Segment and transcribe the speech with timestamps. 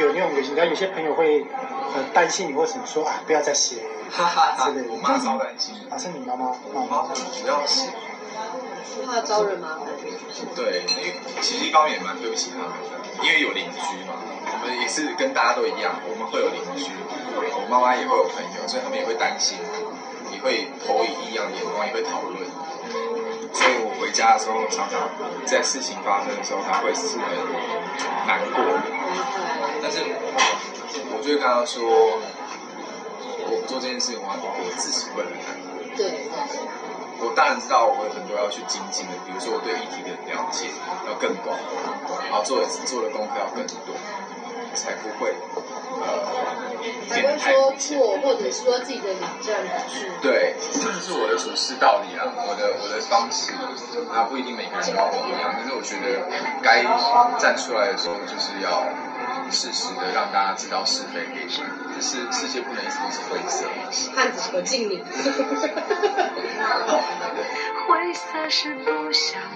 [0.00, 1.44] 有那种有，你知道有些朋友会
[1.94, 4.92] 呃担心你或什么说啊，不要再写哈哈哈之类的。
[4.92, 7.90] 我妈超担心，啊，是你妈妈妈我妈妈不要写。
[9.04, 9.86] 怕招人麻烦。
[10.56, 14.16] 对，因为其实一方面也蛮对不起他们的，因为有邻居嘛，
[14.48, 16.90] 我们也是跟大家都一样，我们会有邻居，
[17.36, 19.58] 我妈妈也会有朋友，所以他们也会担心，
[20.32, 22.40] 也会投以异样的眼光，也会讨论。
[23.52, 23.84] 所以
[24.16, 25.08] 家的时候，常常
[25.44, 27.28] 在事情发生的时候，他会是很
[28.26, 28.82] 难过的。
[29.82, 30.00] 但是
[31.12, 31.84] 我就会跟他说，
[33.44, 35.76] 我不做这件事情，我我自己会很难过。
[35.96, 36.28] 对，
[37.20, 40.66] 我当然知道我有很多要去精进的，比如说我对议题的了解
[41.06, 41.56] 要更广，
[42.28, 43.94] 然后做的做的功课要更多，
[44.76, 45.34] 才不会
[46.00, 46.06] 呃
[47.08, 47.72] 才会说。
[47.78, 50.08] 错，或者说自己的理证不是。
[50.22, 53.52] 对，这就是我的处事道理啊，我的我的方式，
[54.10, 56.26] 啊不一定每个人都跟我一样，但是我觉得
[56.62, 56.82] 该
[57.38, 58.88] 站出来的时候，就是要
[59.50, 61.50] 适时的让大家知道是非黑白，
[61.94, 63.66] 就是世界不能一直都是灰色。
[64.14, 65.04] 汉子可敬你。
[67.86, 69.40] 灰色是不想